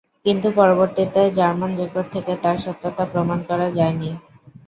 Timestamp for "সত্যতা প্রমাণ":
2.57-3.39